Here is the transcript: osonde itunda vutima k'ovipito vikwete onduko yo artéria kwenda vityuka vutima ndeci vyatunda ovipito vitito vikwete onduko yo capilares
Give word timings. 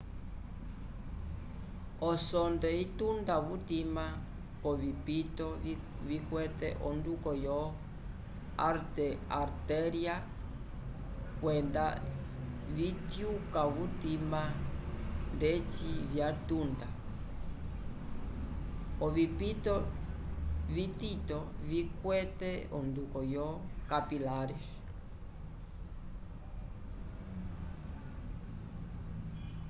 osonde 2.09 2.69
itunda 2.85 3.35
vutima 3.47 4.05
k'ovipito 4.61 5.47
vikwete 6.07 6.69
onduko 6.89 7.29
yo 7.45 7.61
artéria 9.41 10.15
kwenda 11.39 11.85
vityuka 12.77 13.61
vutima 13.75 14.41
ndeci 15.35 15.91
vyatunda 16.11 16.87
ovipito 19.05 19.75
vitito 20.75 21.37
vikwete 21.69 22.51
onduko 22.79 23.17
yo 23.35 23.47
capilares 23.89 24.65